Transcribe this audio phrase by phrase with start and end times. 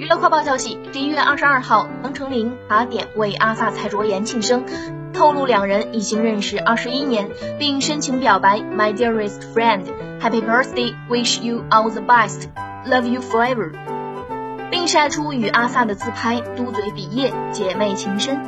[0.00, 4.64] 娱乐快报消息：十一月二十二号，杨丞琳卡点为阿萨蔡卓妍庆生，
[5.12, 13.72] 透露两人已经认识二十一年，并深情表白 My dearest friend，Happy birthday，Wish you all the best，Love you forever，
[14.70, 18.40] 并晒出与阿萨的自拍，嘟嘴比耶，姐妹情深。